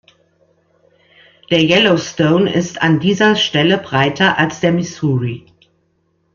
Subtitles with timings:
[1.51, 5.45] Der Yellowstone ist an dieser Stelle breiter als der Missouri.